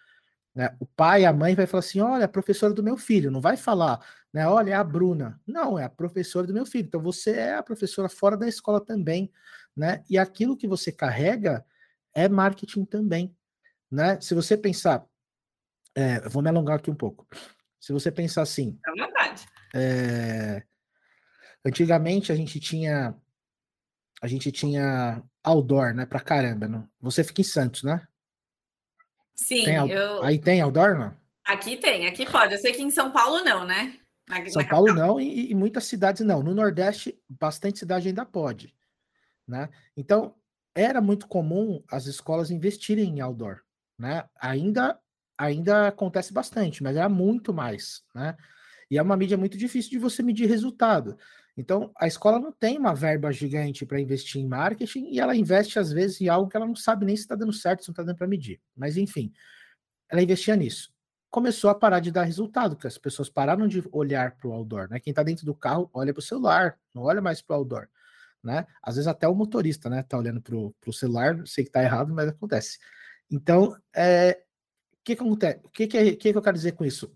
né? 0.54 0.74
O 0.78 0.86
pai, 0.86 1.24
a 1.24 1.32
mãe 1.32 1.54
vai 1.54 1.66
falar 1.66 1.80
assim, 1.80 2.00
olha, 2.00 2.24
a 2.26 2.28
professora 2.28 2.74
do 2.74 2.82
meu 2.82 2.96
filho, 2.96 3.30
não 3.30 3.40
vai 3.40 3.56
falar, 3.56 4.04
né? 4.32 4.46
Olha, 4.46 4.70
é 4.70 4.74
a 4.74 4.84
Bruna. 4.84 5.40
Não, 5.46 5.78
é 5.78 5.84
a 5.84 5.88
professora 5.88 6.46
do 6.46 6.54
meu 6.54 6.66
filho. 6.66 6.86
Então 6.86 7.00
você 7.00 7.32
é 7.32 7.54
a 7.54 7.62
professora 7.62 8.08
fora 8.08 8.36
da 8.36 8.46
escola 8.46 8.80
também, 8.84 9.30
né? 9.76 10.04
E 10.08 10.18
aquilo 10.18 10.56
que 10.56 10.68
você 10.68 10.92
carrega 10.92 11.64
é 12.14 12.28
marketing 12.28 12.84
também, 12.84 13.34
né? 13.90 14.20
Se 14.20 14.34
você 14.34 14.56
pensar, 14.56 15.04
é, 15.94 16.28
vou 16.28 16.42
me 16.42 16.48
alongar 16.48 16.76
aqui 16.76 16.90
um 16.90 16.94
pouco. 16.94 17.26
Se 17.80 17.92
você 17.92 18.10
pensar 18.12 18.42
assim, 18.42 18.78
é 18.86 18.92
verdade. 18.92 19.46
É, 19.74 20.62
antigamente 21.64 22.30
a 22.30 22.34
gente 22.34 22.60
tinha 22.60 23.14
a 24.20 24.28
gente 24.28 24.52
tinha 24.52 25.20
outdoor, 25.42 25.92
né? 25.94 26.06
Pra 26.06 26.20
caramba, 26.20 26.68
não? 26.68 26.88
Você 27.00 27.24
fica 27.24 27.40
em 27.40 27.44
Santos, 27.44 27.82
né? 27.82 28.06
Sim, 29.34 29.64
tem, 29.64 29.90
eu... 29.90 30.22
aí 30.22 30.38
tem 30.38 30.60
outdoor, 30.60 30.98
não? 30.98 31.16
Aqui 31.44 31.76
tem, 31.76 32.06
aqui 32.06 32.30
pode. 32.30 32.54
Eu 32.54 32.60
sei 32.60 32.72
que 32.72 32.82
em 32.82 32.90
São 32.90 33.10
Paulo 33.10 33.42
não, 33.44 33.64
né? 33.64 33.94
Na, 34.28 34.48
São 34.48 34.62
na 34.62 34.68
Paulo 34.68 34.94
não 34.94 35.20
e, 35.20 35.50
e 35.50 35.54
muitas 35.54 35.84
cidades 35.84 36.24
não. 36.24 36.42
No 36.42 36.54
Nordeste, 36.54 37.18
bastante 37.28 37.78
cidade 37.78 38.08
ainda 38.08 38.24
pode. 38.24 38.74
Né? 39.46 39.68
Então, 39.96 40.34
era 40.74 41.00
muito 41.00 41.26
comum 41.26 41.82
as 41.90 42.06
escolas 42.06 42.50
investirem 42.50 43.18
em 43.18 43.20
outdoor. 43.20 43.60
Né? 43.98 44.24
Ainda, 44.40 44.98
ainda 45.36 45.88
acontece 45.88 46.32
bastante, 46.32 46.82
mas 46.82 46.96
era 46.96 47.08
muito 47.08 47.52
mais. 47.52 48.02
Né? 48.14 48.36
E 48.90 48.98
é 48.98 49.02
uma 49.02 49.16
mídia 49.16 49.36
muito 49.36 49.58
difícil 49.58 49.90
de 49.90 49.98
você 49.98 50.22
medir 50.22 50.48
resultado. 50.48 51.16
Então, 51.56 51.92
a 51.98 52.06
escola 52.06 52.38
não 52.38 52.50
tem 52.50 52.78
uma 52.78 52.94
verba 52.94 53.30
gigante 53.30 53.84
para 53.84 54.00
investir 54.00 54.40
em 54.40 54.46
marketing 54.46 55.08
e 55.10 55.20
ela 55.20 55.36
investe, 55.36 55.78
às 55.78 55.92
vezes, 55.92 56.20
em 56.20 56.28
algo 56.28 56.48
que 56.48 56.56
ela 56.56 56.66
não 56.66 56.74
sabe 56.74 57.04
nem 57.04 57.14
se 57.14 57.22
está 57.22 57.34
dando 57.34 57.52
certo, 57.52 57.82
se 57.82 57.88
não 57.88 57.92
está 57.92 58.02
dando 58.02 58.16
para 58.16 58.26
medir. 58.26 58.60
Mas, 58.74 58.96
enfim, 58.96 59.32
ela 60.08 60.22
investia 60.22 60.56
nisso. 60.56 60.92
Começou 61.30 61.70
a 61.70 61.74
parar 61.74 62.00
de 62.00 62.10
dar 62.10 62.24
resultado, 62.24 62.74
porque 62.74 62.86
as 62.86 62.98
pessoas 62.98 63.28
pararam 63.28 63.66
de 63.66 63.82
olhar 63.92 64.36
para 64.36 64.48
o 64.48 64.52
outdoor. 64.52 64.88
Né? 64.88 65.00
Quem 65.00 65.10
está 65.10 65.22
dentro 65.22 65.44
do 65.44 65.54
carro 65.54 65.90
olha 65.92 66.12
para 66.12 66.20
o 66.20 66.24
celular, 66.24 66.78
não 66.94 67.02
olha 67.02 67.20
mais 67.20 67.42
para 67.42 67.54
o 67.54 67.58
outdoor. 67.58 67.88
Né? 68.42 68.66
Às 68.82 68.96
vezes 68.96 69.06
até 69.06 69.28
o 69.28 69.34
motorista 69.34 69.88
né, 69.90 70.02
tá 70.02 70.18
olhando 70.18 70.40
para 70.40 70.56
o 70.56 70.92
celular, 70.92 71.36
sei 71.46 71.64
que 71.64 71.70
está 71.70 71.82
errado, 71.82 72.12
mas 72.14 72.28
acontece. 72.28 72.78
Então, 73.30 73.76
é, 73.94 74.42
que, 75.04 75.16
que 75.16 75.22
acontece? 75.22 75.60
O 75.64 75.68
que, 75.68 75.86
que, 75.86 75.96
é, 75.96 76.04
que, 76.16 76.32
que 76.32 76.38
eu 76.38 76.42
quero 76.42 76.56
dizer 76.56 76.72
com 76.72 76.84
isso? 76.84 77.14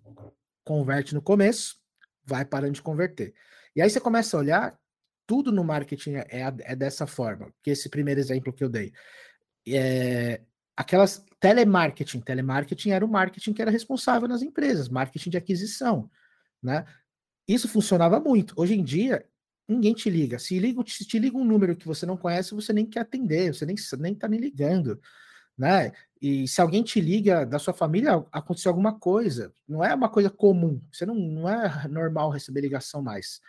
Converte 0.64 1.14
no 1.14 1.22
começo, 1.22 1.80
vai 2.24 2.44
parando 2.44 2.74
de 2.74 2.82
converter. 2.82 3.34
E 3.76 3.82
aí 3.82 3.90
você 3.90 4.00
começa 4.00 4.36
a 4.36 4.40
olhar, 4.40 4.78
tudo 5.26 5.52
no 5.52 5.62
marketing 5.62 6.14
é, 6.14 6.26
é, 6.30 6.54
é 6.60 6.76
dessa 6.76 7.06
forma, 7.06 7.52
que 7.62 7.70
esse 7.70 7.90
primeiro 7.90 8.18
exemplo 8.20 8.52
que 8.52 8.64
eu 8.64 8.70
dei. 8.70 8.92
É, 9.68 10.40
aquelas 10.76 11.24
telemarketing, 11.40 12.20
telemarketing 12.20 12.90
era 12.90 13.04
o 13.04 13.08
marketing 13.08 13.52
que 13.52 13.62
era 13.62 13.70
responsável 13.70 14.28
nas 14.28 14.42
empresas, 14.42 14.88
marketing 14.88 15.30
de 15.30 15.36
aquisição, 15.36 16.10
né? 16.62 16.86
Isso 17.48 17.68
funcionava 17.68 18.20
muito. 18.20 18.54
Hoje 18.56 18.74
em 18.74 18.82
dia, 18.84 19.24
ninguém 19.68 19.94
te 19.94 20.10
liga. 20.10 20.38
Se, 20.38 20.58
liga, 20.58 20.82
se 20.86 21.04
te 21.06 21.18
liga 21.18 21.36
um 21.36 21.44
número 21.44 21.76
que 21.76 21.86
você 21.86 22.06
não 22.06 22.16
conhece, 22.16 22.54
você 22.54 22.72
nem 22.72 22.86
quer 22.86 23.00
atender, 23.00 23.54
você 23.54 23.66
nem, 23.66 23.76
nem 24.00 24.14
tá 24.14 24.28
nem 24.28 24.40
ligando, 24.40 25.00
né? 25.58 25.92
E 26.20 26.48
se 26.48 26.60
alguém 26.60 26.82
te 26.82 27.00
liga 27.00 27.44
da 27.46 27.58
sua 27.58 27.74
família, 27.74 28.24
aconteceu 28.32 28.70
alguma 28.70 28.98
coisa. 28.98 29.52
Não 29.68 29.84
é 29.84 29.94
uma 29.94 30.08
coisa 30.08 30.30
comum. 30.30 30.80
Você 30.92 31.06
não, 31.06 31.14
não 31.14 31.48
é 31.48 31.88
normal 31.88 32.30
receber 32.30 32.62
ligação 32.62 33.02
mais. 33.02 33.40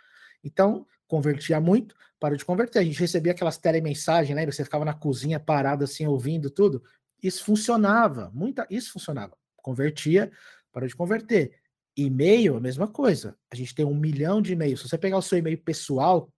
Então, 0.42 0.86
convertia 1.06 1.60
muito, 1.60 1.94
parou 2.20 2.36
de 2.36 2.44
converter. 2.44 2.78
A 2.78 2.84
gente 2.84 3.00
recebia 3.00 3.32
aquelas 3.32 3.58
telemensagens, 3.58 4.34
lembra? 4.34 4.52
Você 4.52 4.64
ficava 4.64 4.84
na 4.84 4.94
cozinha 4.94 5.40
parado 5.40 5.84
assim, 5.84 6.06
ouvindo 6.06 6.50
tudo. 6.50 6.82
Isso 7.22 7.44
funcionava, 7.44 8.30
muita, 8.32 8.66
isso 8.70 8.92
funcionava. 8.92 9.36
Convertia, 9.56 10.30
parou 10.72 10.88
de 10.88 10.94
converter. 10.94 11.58
E-mail, 11.96 12.56
a 12.56 12.60
mesma 12.60 12.86
coisa. 12.86 13.36
A 13.50 13.56
gente 13.56 13.74
tem 13.74 13.84
um 13.84 13.94
milhão 13.94 14.40
de 14.40 14.52
e-mails. 14.52 14.80
Se 14.80 14.88
você 14.88 14.96
pegar 14.96 15.18
o 15.18 15.22
seu 15.22 15.38
e-mail 15.38 15.58
pessoal, 15.58 16.32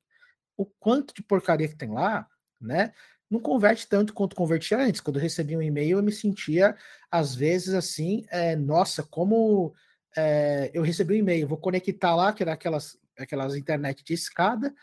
o 0.57 0.65
quanto 0.65 1.13
de 1.15 1.23
porcaria 1.23 1.69
que 1.69 1.77
tem 1.77 1.91
lá, 1.91 2.27
né? 2.61 2.93
Não 3.31 3.39
converte 3.39 3.87
tanto 3.87 4.13
quanto 4.15 4.35
convertia 4.35 4.79
antes. 4.79 5.01
Quando 5.01 5.17
eu 5.17 5.23
recebia 5.23 5.59
um 5.59 5.63
e-mail, 5.63 5.99
eu 5.99 6.03
me 6.03 6.11
sentia, 6.11 6.77
às 7.11 7.35
vezes, 7.35 7.75
assim, 7.75 8.25
é, 8.29 8.57
nossa, 8.57 9.03
como 9.03 9.73
é, 10.17 10.71
eu 10.75 10.83
recebi 10.83 11.15
um 11.15 11.19
e-mail, 11.19 11.47
vou 11.47 11.59
conectar 11.59 12.15
lá, 12.17 12.33
que 12.33 12.43
era 12.43 12.55
aquelas 12.55 12.99
aquelas 13.23 13.57
internet 13.57 14.05
de 14.05 14.15
escada, 14.15 14.75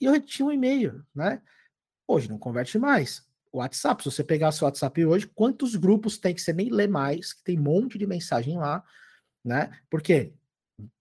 e 0.00 0.04
eu 0.04 0.20
tinha 0.20 0.46
um 0.46 0.52
e-mail, 0.52 1.04
né? 1.14 1.40
Hoje 2.06 2.28
não 2.28 2.38
converte 2.38 2.78
mais. 2.78 3.26
O 3.52 3.58
WhatsApp, 3.58 4.02
se 4.02 4.10
você 4.10 4.24
pegar 4.24 4.52
seu 4.52 4.66
WhatsApp 4.66 5.04
hoje, 5.04 5.26
quantos 5.28 5.76
grupos 5.76 6.18
tem 6.18 6.34
que 6.34 6.42
você 6.42 6.52
nem 6.52 6.70
lê 6.70 6.86
mais, 6.86 7.32
que 7.32 7.44
tem 7.44 7.58
um 7.58 7.62
monte 7.62 7.96
de 7.96 8.06
mensagem 8.06 8.58
lá, 8.58 8.84
né? 9.44 9.70
Porque 9.88 10.34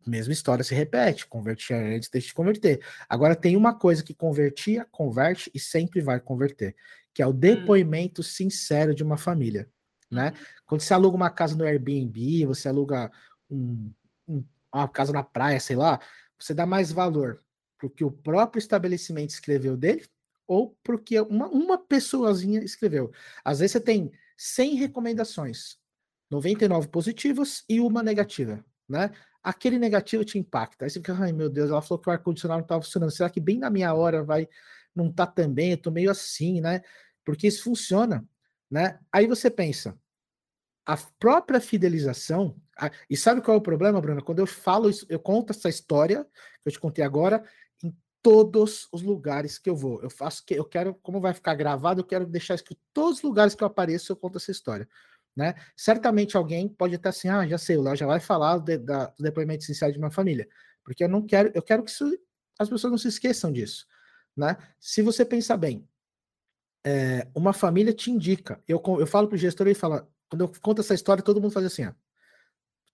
mesma 0.06 0.34
história 0.34 0.64
se 0.64 0.76
repete, 0.76 1.26
convertia 1.28 1.78
antes, 1.78 2.10
deixa 2.10 2.28
de 2.28 2.34
converter. 2.34 2.86
Agora 3.10 3.36
tem 3.36 3.58
uma 3.58 3.74
coisa 3.74 4.04
que 4.04 4.14
convertia, 4.14 4.88
converte 4.92 5.50
e 5.54 5.60
sempre 5.60 6.02
vai 6.02 6.20
converter, 6.20 6.76
que 7.14 7.22
é 7.22 7.28
o 7.28 7.32
hum. 7.32 7.34
depoimento 7.34 8.22
sincero 8.22 8.94
de 8.94 9.04
uma 9.04 9.18
família, 9.18 9.70
né? 10.12 10.30
Uhum. 10.30 10.46
Quando 10.66 10.82
você 10.82 10.94
aluga 10.94 11.16
uma 11.16 11.30
casa 11.30 11.56
no 11.56 11.66
Airbnb, 11.66 12.46
você 12.46 12.68
aluga 12.68 13.12
um, 13.50 13.92
um, 14.28 14.44
uma 14.74 14.88
casa 14.88 15.12
na 15.12 15.24
praia, 15.24 15.60
sei 15.60 15.76
lá, 15.76 16.00
você 16.44 16.54
dá 16.54 16.66
mais 16.66 16.92
valor 16.92 17.42
para 17.78 17.88
o 17.88 17.90
que 17.90 18.04
o 18.04 18.12
próprio 18.12 18.60
estabelecimento 18.60 19.30
escreveu 19.30 19.78
dele 19.78 20.06
ou 20.46 20.78
para 20.84 20.98
que 20.98 21.20
uma, 21.22 21.48
uma 21.48 21.78
pessoazinha 21.78 22.62
escreveu. 22.62 23.12
Às 23.46 23.60
vezes 23.60 23.72
você 23.72 23.80
tem 23.80 24.12
100 24.36 24.76
recomendações, 24.76 25.78
99 26.30 26.90
positivas 26.90 27.64
e 27.70 27.80
uma 27.80 28.04
negativa, 28.04 28.64
né? 28.90 29.12
Aquele 29.42 29.80
negativo 29.80 30.26
te 30.26 30.38
impacta. 30.38 30.86
Aí 30.86 30.90
você 30.90 31.00
fica, 31.00 31.14
ai 31.18 31.32
meu 31.32 31.50
Deus, 31.50 31.70
ela 31.70 31.82
falou 31.82 32.02
que 32.02 32.10
o 32.10 32.12
ar-condicionado 32.12 32.60
não 32.60 32.66
estava 32.66 32.82
funcionando. 32.82 33.12
Será 33.12 33.30
que 33.30 33.40
bem 33.40 33.58
na 33.58 33.70
minha 33.70 33.94
hora 33.94 34.24
vai 34.24 34.48
não 34.94 35.12
tá 35.12 35.26
também? 35.26 35.72
Eu 35.72 35.78
tô 35.78 35.92
meio 35.92 36.12
assim, 36.12 36.60
né? 36.60 36.82
Porque 37.24 37.48
isso 37.48 37.64
funciona, 37.64 38.28
né? 38.70 39.00
Aí 39.12 39.28
você 39.28 39.50
pensa, 39.50 39.98
a 40.86 40.98
própria 41.20 41.62
fidelização. 41.62 42.56
A, 42.78 42.92
e 43.10 43.16
sabe 43.16 43.42
qual 43.42 43.56
é 43.56 43.58
o 43.58 43.64
problema, 43.64 44.02
Bruna? 44.02 44.22
Quando 44.22 44.40
eu 44.40 44.48
falo 44.48 44.90
isso, 44.90 45.06
eu 45.10 45.20
conto 45.20 45.52
essa 45.52 45.70
história 45.70 46.26
que 46.62 46.68
eu 46.68 46.72
te 46.72 46.80
contei 46.80 47.04
agora 47.04 47.44
em 47.84 47.96
todos 48.22 48.88
os 48.92 49.02
lugares 49.02 49.58
que 49.58 49.70
eu 49.70 49.76
vou. 49.76 50.02
Eu 50.02 50.10
faço 50.10 50.46
que 50.46 50.54
eu 50.54 50.66
quero, 50.66 50.96
como 50.96 51.22
vai 51.22 51.34
ficar 51.34 51.56
gravado, 51.56 52.02
eu 52.02 52.06
quero 52.06 52.26
deixar 52.26 52.56
isso 52.56 52.64
que 52.64 52.78
todos 52.94 53.18
os 53.18 53.24
lugares 53.24 53.56
que 53.56 53.64
eu 53.64 53.68
apareço 53.68 54.12
eu 54.12 54.16
conto 54.16 54.38
essa 54.38 54.52
história. 54.52 54.88
Né? 55.36 55.56
Certamente 55.76 56.38
alguém 56.38 56.68
pode 56.68 56.96
estar 56.96 57.10
assim, 57.10 57.28
ah, 57.28 57.48
já 57.48 57.58
sei, 57.58 57.78
o 57.78 57.82
Léo 57.82 57.96
já 57.96 58.06
vai 58.06 58.20
falar 58.20 58.60
de, 58.60 58.78
da, 58.78 59.08
do 59.08 59.24
depoimento 59.24 59.64
essencial 59.64 59.92
de 59.92 59.98
uma 59.98 60.12
família, 60.12 60.48
porque 60.84 61.04
eu 61.04 61.10
não 61.10 61.26
quero, 61.26 61.52
eu 61.56 61.62
quero 61.62 61.84
que 61.84 61.90
isso, 61.90 62.06
as 62.60 62.70
pessoas 62.70 62.92
não 62.92 63.00
se 63.00 63.08
esqueçam 63.08 63.52
disso, 63.52 63.88
né? 64.38 64.56
Se 64.80 65.02
você 65.02 65.26
pensar 65.26 65.58
bem, 65.58 65.88
é, 66.86 67.28
uma 67.34 67.52
família 67.52 67.94
te 67.94 68.12
indica, 68.12 68.62
eu, 68.68 68.82
eu 69.00 69.08
falo 69.08 69.28
para 69.28 69.36
o 69.36 69.40
gestor 69.40 69.68
e 69.68 69.74
fala, 69.74 70.08
quando 70.30 70.42
eu 70.42 70.52
conto 70.62 70.82
essa 70.82 70.94
história, 70.94 71.24
todo 71.24 71.42
mundo 71.42 71.52
faz 71.52 71.66
assim, 71.66 71.86
ó. 71.86 71.94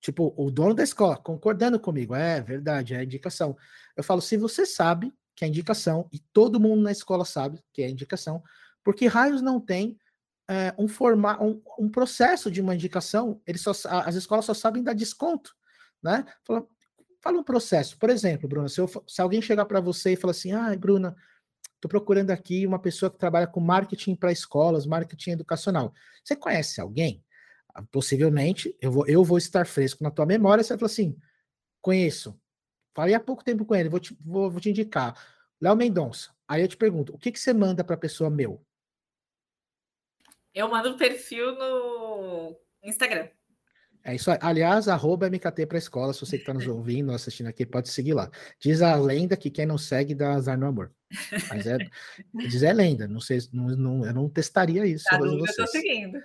Tipo, 0.02 0.34
o 0.38 0.50
dono 0.50 0.74
da 0.74 0.84
escola 0.84 1.18
concordando 1.18 1.80
comigo. 1.80 2.16
É 2.16 2.42
verdade, 2.42 2.96
é 2.96 3.04
indicação. 3.04 3.58
Eu 3.96 4.04
falo, 4.04 4.22
se 4.22 4.38
você 4.38 4.66
sabe 4.66 5.14
que 5.36 5.44
é 5.44 5.48
indicação, 5.48 6.08
e 6.12 6.20
todo 6.34 6.60
mundo 6.60 6.82
na 6.82 6.92
escola 6.92 7.26
sabe 7.26 7.64
que 7.74 7.82
é 7.82 7.90
indicação, 7.90 8.44
porque 8.84 9.08
raios 9.08 9.42
não 9.42 9.60
tem 9.60 9.98
é, 10.50 10.74
um, 10.78 10.88
forma, 10.88 11.42
um, 11.42 11.62
um, 11.78 11.90
processo 11.90 12.50
de 12.50 12.60
uma 12.60 12.74
indicação, 12.74 13.42
eles 13.46 13.62
só, 13.62 13.72
as 14.04 14.16
escolas 14.16 14.46
só 14.46 14.54
sabem 14.54 14.84
dar 14.84 14.94
desconto, 14.94 15.54
né? 16.02 16.26
Fala, 16.46 16.68
fala 17.22 17.40
um 17.40 17.44
processo. 17.44 17.98
Por 17.98 18.10
exemplo, 18.10 18.50
Bruna, 18.50 18.68
se, 18.68 18.82
eu, 18.82 18.90
se 19.08 19.22
alguém 19.22 19.42
chegar 19.42 19.66
para 19.66 19.80
você 19.80 20.14
e 20.14 20.16
falar 20.16 20.32
assim, 20.32 20.52
ah, 20.52 20.76
Bruna, 20.76 21.16
Estou 21.80 21.90
procurando 21.90 22.32
aqui 22.32 22.68
uma 22.68 22.78
pessoa 22.78 23.10
que 23.10 23.18
trabalha 23.18 23.48
com 23.48 23.60
marketing 23.60 24.16
para 24.16 24.32
escolas, 24.32 24.86
marketing 24.86 25.32
educacional. 25.32 25.94
Você 26.24 26.36
conhece 26.36 26.80
alguém? 26.80 27.24
possivelmente, 27.92 28.76
eu 28.82 28.92
vou, 28.92 29.08
eu 29.08 29.24
vou 29.24 29.38
estar 29.38 29.66
fresco 29.66 30.04
na 30.04 30.12
tua 30.12 30.26
memória, 30.26 30.64
você 30.64 30.74
vai 30.74 30.80
falar 30.80 30.92
assim, 30.92 31.18
conheço, 31.82 32.40
falei 32.94 33.14
há 33.14 33.20
pouco 33.20 33.44
tempo 33.44 33.66
com 33.66 33.76
ele, 33.76 33.90
vou 33.90 34.00
te, 34.00 34.18
vou, 34.22 34.50
vou 34.50 34.60
te 34.60 34.70
indicar, 34.70 35.16
Léo 35.62 35.76
Mendonça, 35.76 36.36
aí 36.48 36.62
eu 36.62 36.68
te 36.68 36.78
pergunto, 36.78 37.14
o 37.14 37.18
que, 37.18 37.32
que 37.32 37.40
você 37.40 37.54
manda 37.54 37.84
para 37.84 37.96
a 37.96 38.00
pessoa 38.00 38.30
meu? 38.30 38.66
Eu 40.54 40.68
mando 40.68 40.90
um 40.90 40.98
perfil 40.98 41.56
no 41.56 42.60
Instagram. 42.84 43.30
É 44.04 44.16
isso 44.16 44.32
aí. 44.32 44.38
Aliás, 44.42 44.88
arroba 44.88 45.30
MKT 45.30 45.66
para 45.66 45.78
escola, 45.78 46.14
se 46.14 46.22
você 46.22 46.38
que 46.38 46.44
está 46.44 46.54
nos 46.54 46.68
ouvindo, 46.68 47.12
assistindo 47.12 47.48
aqui, 47.48 47.66
pode 47.66 47.90
seguir 47.90 48.14
lá. 48.14 48.30
Diz 48.60 48.82
a 48.82 48.96
lenda 48.96 49.36
que 49.36 49.50
quem 49.50 49.66
não 49.66 49.78
segue 49.78 50.16
dá 50.16 50.34
azar 50.34 50.58
no 50.58 50.68
amor. 50.68 50.92
Mas 51.50 51.68
é, 51.68 51.78
diz 52.34 52.64
é 52.64 52.72
lenda, 52.72 53.08
não 53.08 53.20
sei, 53.20 53.40
não, 53.52 53.68
não, 53.68 54.06
eu 54.06 54.14
não 54.14 54.30
testaria 54.30 54.86
isso. 54.86 55.04
Tá 55.10 55.20
eu 55.20 55.44
estou 55.44 55.68
seguindo. 55.68 56.20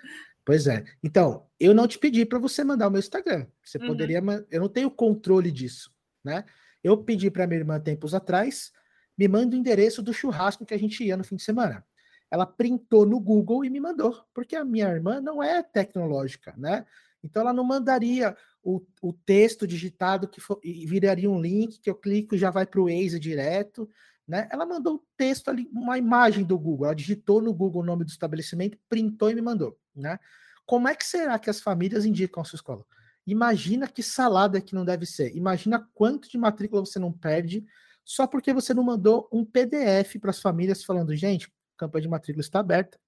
Pois 0.45 0.67
é. 0.67 0.85
Então, 1.03 1.47
eu 1.59 1.75
não 1.75 1.89
te 1.89 1.99
pedi 1.99 2.25
para 2.25 2.39
você 2.39 2.63
mandar 2.63 2.89
o 2.89 2.91
meu 2.91 2.99
Instagram. 2.99 3.47
Você 3.65 3.79
uhum. 3.79 3.87
poderia. 3.87 4.23
Eu 4.51 4.61
não 4.61 4.69
tenho 4.69 4.91
controle 4.91 5.51
disso, 5.51 5.91
né? 6.23 6.45
Eu 6.83 6.99
pedi 6.99 7.31
para 7.31 7.47
minha 7.47 7.61
irmã 7.61 7.81
tempos 7.81 8.15
atrás, 8.15 8.71
me 9.17 9.27
manda 9.27 9.57
o 9.57 9.59
endereço 9.59 10.03
do 10.03 10.13
churrasco 10.13 10.67
que 10.67 10.75
a 10.75 10.79
gente 10.79 11.03
ia 11.03 11.17
no 11.17 11.25
fim 11.25 11.37
de 11.37 11.43
semana. 11.43 11.85
Ela 12.31 12.45
printou 12.45 13.07
no 13.07 13.19
Google 13.19 13.65
e 13.65 13.71
me 13.71 13.81
mandou, 13.81 14.23
porque 14.35 14.55
a 14.55 14.65
minha 14.65 14.89
irmã 14.89 15.21
não 15.21 15.43
é 15.43 15.63
tecnológica, 15.63 16.53
né? 16.59 16.85
Então 17.25 17.41
ela 17.41 17.53
não 17.53 17.65
mandaria 17.65 18.37
o, 18.63 18.81
o 19.03 19.13
texto 19.13 19.67
digitado 19.67 20.29
que 20.29 20.41
for, 20.41 20.61
viraria 20.63 21.31
um 21.31 21.41
link 21.41 21.81
que 21.81 21.89
eu 21.89 21.95
clico 21.95 22.35
e 22.35 22.39
já 22.39 22.51
vai 22.51 22.67
para 22.67 22.81
o 22.81 22.85
Waze 22.85 23.19
direto. 23.19 23.89
Né? 24.29 24.49
Ela 24.53 24.67
mandou 24.67 24.97
o 24.97 25.05
texto 25.17 25.49
ali, 25.49 25.69
uma 25.73 25.97
imagem 25.97 26.45
do 26.45 26.59
Google. 26.59 26.87
Ela 26.87 26.95
digitou 26.95 27.41
no 27.41 27.53
Google 27.53 27.83
o 27.83 27.85
nome 27.85 28.05
do 28.05 28.11
estabelecimento, 28.11 28.79
printou 28.89 29.31
e 29.31 29.35
me 29.35 29.43
mandou. 29.43 29.79
Né? 29.97 30.19
Como 30.67 30.87
é 30.87 30.95
que 30.95 31.07
será 31.07 31.39
que 31.39 31.51
as 31.51 31.61
famílias 31.61 32.05
indicam 32.05 32.43
a 32.43 32.45
sua 32.45 32.57
escola? 32.57 32.85
Imagina 33.27 33.89
que 33.89 34.03
salada 34.03 34.61
que 34.61 34.75
não 34.75 34.85
deve 34.85 35.07
ser. 35.07 35.35
Imagina 35.35 35.89
quanto 35.95 36.29
de 36.29 36.37
matrícula 36.37 36.85
você 36.85 36.99
não 36.99 37.13
perde 37.13 37.65
só 38.05 38.27
porque 38.27 38.53
você 38.53 38.75
não 38.75 38.83
mandou 38.83 39.29
um 39.33 39.45
PDF 39.45 40.19
para 40.21 40.31
as 40.31 40.41
famílias 40.41 40.85
falando, 40.85 41.17
gente, 41.17 41.51
campanha 41.77 42.03
de 42.03 42.09
matrícula 42.09 42.43
está 42.43 42.61
aberta. 42.61 43.01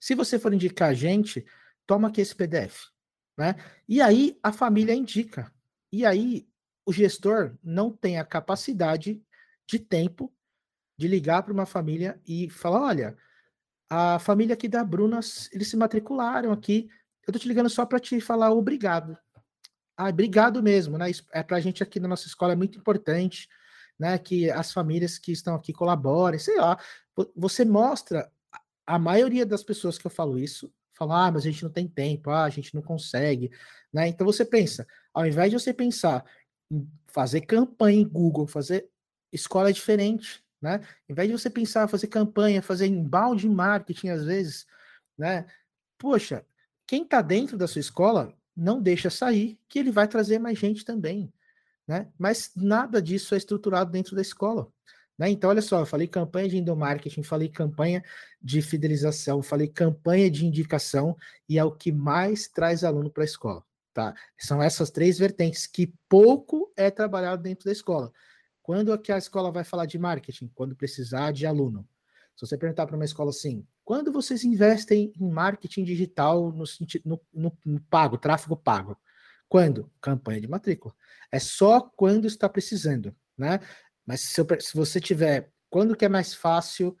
Se 0.00 0.14
você 0.14 0.38
for 0.38 0.52
indicar 0.52 0.90
a 0.90 0.94
gente, 0.94 1.44
toma 1.86 2.08
aqui 2.08 2.20
esse 2.20 2.34
PDF. 2.34 2.93
Né? 3.36 3.56
E 3.88 4.00
aí 4.00 4.38
a 4.42 4.52
família 4.52 4.94
indica. 4.94 5.52
E 5.92 6.04
aí 6.04 6.46
o 6.86 6.92
gestor 6.92 7.56
não 7.62 7.90
tem 7.90 8.18
a 8.18 8.24
capacidade 8.24 9.22
de 9.66 9.78
tempo 9.78 10.32
de 10.96 11.08
ligar 11.08 11.42
para 11.42 11.52
uma 11.52 11.66
família 11.66 12.20
e 12.26 12.48
falar: 12.50 12.82
olha, 12.82 13.16
a 13.88 14.18
família 14.18 14.54
aqui 14.54 14.68
da 14.68 14.84
Bruna, 14.84 15.20
eles 15.52 15.68
se 15.68 15.76
matricularam 15.76 16.52
aqui. 16.52 16.88
Eu 17.26 17.32
tô 17.32 17.38
te 17.38 17.48
ligando 17.48 17.70
só 17.70 17.86
para 17.86 17.98
te 17.98 18.20
falar 18.20 18.50
obrigado. 18.52 19.16
Ah, 19.96 20.08
obrigado 20.08 20.62
mesmo, 20.62 20.98
né? 20.98 21.10
É 21.32 21.42
para 21.42 21.56
a 21.56 21.60
gente 21.60 21.82
aqui 21.82 22.00
na 22.00 22.08
nossa 22.08 22.26
escola 22.26 22.52
é 22.52 22.56
muito 22.56 22.78
importante. 22.78 23.48
né? 23.98 24.18
Que 24.18 24.50
as 24.50 24.72
famílias 24.72 25.18
que 25.18 25.32
estão 25.32 25.54
aqui 25.54 25.72
colaborem, 25.72 26.38
sei 26.38 26.56
lá. 26.56 26.78
Você 27.36 27.64
mostra 27.64 28.30
a 28.86 28.98
maioria 28.98 29.46
das 29.46 29.62
pessoas 29.62 29.98
que 29.98 30.06
eu 30.06 30.10
falo 30.10 30.38
isso, 30.38 30.72
falar, 30.94 31.26
ah, 31.26 31.32
mas 31.32 31.42
a 31.42 31.50
gente 31.50 31.62
não 31.62 31.70
tem 31.70 31.86
tempo, 31.88 32.30
ah, 32.30 32.44
a 32.44 32.50
gente 32.50 32.74
não 32.74 32.82
consegue, 32.82 33.50
né? 33.92 34.08
Então 34.08 34.26
você 34.26 34.44
pensa, 34.44 34.86
ao 35.12 35.26
invés 35.26 35.50
de 35.50 35.58
você 35.58 35.72
pensar 35.72 36.24
em 36.70 36.88
fazer 37.06 37.42
campanha 37.42 38.00
em 38.00 38.08
Google, 38.08 38.46
fazer 38.46 38.88
escola 39.32 39.72
diferente, 39.72 40.42
né? 40.62 40.76
Ao 40.76 41.12
invés 41.12 41.28
de 41.28 41.38
você 41.38 41.50
pensar 41.50 41.88
fazer 41.88 42.06
campanha, 42.06 42.62
fazer 42.62 42.86
embalde 42.86 43.48
marketing 43.48 44.08
às 44.08 44.24
vezes, 44.24 44.66
né? 45.18 45.46
Poxa, 45.98 46.44
quem 46.86 47.02
está 47.02 47.20
dentro 47.20 47.58
da 47.58 47.66
sua 47.66 47.80
escola 47.80 48.32
não 48.56 48.80
deixa 48.80 49.10
sair, 49.10 49.58
que 49.68 49.78
ele 49.78 49.90
vai 49.90 50.06
trazer 50.06 50.38
mais 50.38 50.58
gente 50.58 50.84
também, 50.84 51.32
né? 51.86 52.08
Mas 52.18 52.52
nada 52.54 53.02
disso 53.02 53.34
é 53.34 53.38
estruturado 53.38 53.90
dentro 53.90 54.14
da 54.14 54.22
escola. 54.22 54.68
Né? 55.18 55.30
Então, 55.30 55.50
olha 55.50 55.62
só, 55.62 55.80
eu 55.80 55.86
falei 55.86 56.08
campanha 56.08 56.48
de 56.48 56.58
endomarketing, 56.58 57.22
falei 57.22 57.48
campanha 57.48 58.02
de 58.42 58.60
fidelização, 58.60 59.42
falei 59.42 59.68
campanha 59.68 60.30
de 60.30 60.44
indicação, 60.44 61.16
e 61.48 61.58
é 61.58 61.64
o 61.64 61.72
que 61.72 61.92
mais 61.92 62.48
traz 62.48 62.84
aluno 62.84 63.10
para 63.10 63.22
a 63.22 63.26
escola. 63.26 63.64
Tá? 63.92 64.14
São 64.36 64.60
essas 64.60 64.90
três 64.90 65.18
vertentes 65.18 65.66
que 65.66 65.94
pouco 66.08 66.72
é 66.76 66.90
trabalhado 66.90 67.42
dentro 67.42 67.64
da 67.64 67.72
escola. 67.72 68.12
Quando 68.60 68.92
é 68.92 68.98
que 68.98 69.12
a 69.12 69.18
escola 69.18 69.52
vai 69.52 69.62
falar 69.62 69.86
de 69.86 69.98
marketing? 69.98 70.50
Quando 70.54 70.74
precisar 70.74 71.32
de 71.32 71.46
aluno. 71.46 71.86
Se 72.34 72.44
você 72.44 72.58
perguntar 72.58 72.86
para 72.86 72.96
uma 72.96 73.04
escola 73.04 73.30
assim, 73.30 73.64
quando 73.84 74.10
vocês 74.10 74.42
investem 74.42 75.12
em 75.20 75.30
marketing 75.30 75.84
digital 75.84 76.50
no, 76.50 76.64
no, 77.04 77.20
no, 77.32 77.58
no 77.64 77.80
pago, 77.82 78.18
tráfego 78.18 78.56
pago? 78.56 78.98
Quando? 79.48 79.88
Campanha 80.00 80.40
de 80.40 80.48
matrícula. 80.48 80.92
É 81.30 81.38
só 81.38 81.80
quando 81.80 82.26
está 82.26 82.48
precisando, 82.48 83.14
né? 83.38 83.60
Mas 84.06 84.20
se, 84.20 84.40
eu, 84.40 84.46
se 84.60 84.74
você 84.74 85.00
tiver, 85.00 85.50
quando 85.70 85.96
que 85.96 86.04
é 86.04 86.08
mais 86.08 86.34
fácil? 86.34 86.88
O 86.88 86.96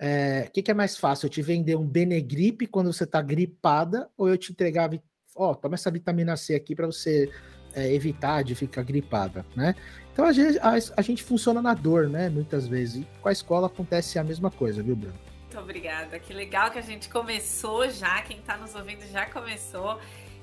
é, 0.00 0.48
que, 0.52 0.62
que, 0.62 0.70
é 0.70 0.74
mais 0.74 0.96
fácil? 0.96 1.26
Eu 1.26 1.30
te 1.30 1.42
vender 1.42 1.76
um 1.76 1.86
Benegripe 1.86 2.66
quando 2.66 2.92
você 2.92 3.04
está 3.04 3.20
gripada 3.20 4.08
ou 4.16 4.28
eu 4.28 4.38
te 4.38 4.52
entregar, 4.52 4.90
ó, 5.34 5.50
oh, 5.50 5.54
toma 5.54 5.74
essa 5.74 5.90
vitamina 5.90 6.36
C 6.36 6.54
aqui 6.54 6.74
para 6.74 6.86
você 6.86 7.30
é, 7.74 7.92
evitar 7.92 8.42
de 8.42 8.54
ficar 8.54 8.82
gripada, 8.82 9.44
né? 9.56 9.74
Então 10.12 10.24
a 10.24 10.32
gente, 10.32 10.58
a, 10.58 10.74
a 10.96 11.02
gente 11.02 11.22
funciona 11.22 11.62
na 11.62 11.74
dor, 11.74 12.08
né? 12.08 12.28
Muitas 12.28 12.66
vezes. 12.66 13.02
E 13.02 13.08
com 13.20 13.28
a 13.28 13.32
escola 13.32 13.66
acontece 13.66 14.18
a 14.18 14.24
mesma 14.24 14.50
coisa, 14.50 14.82
viu, 14.82 14.96
Bruno? 14.96 15.18
Muito 15.42 15.58
obrigada. 15.58 16.18
Que 16.18 16.32
legal 16.32 16.70
que 16.70 16.78
a 16.78 16.82
gente 16.82 17.08
começou 17.08 17.88
já. 17.88 18.20
Quem 18.22 18.38
está 18.38 18.56
nos 18.56 18.74
ouvindo 18.74 19.06
já 19.06 19.26
começou. 19.26 19.98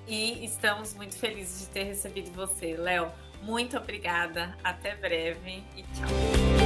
E 0.07 0.45
estamos 0.45 0.93
muito 0.93 1.15
felizes 1.15 1.61
de 1.61 1.69
ter 1.71 1.83
recebido 1.83 2.31
você, 2.31 2.75
Léo. 2.75 3.11
Muito 3.45 3.77
obrigada, 3.77 4.57
até 4.63 4.95
breve 4.95 5.63
e 5.77 5.83
tchau. 5.83 6.64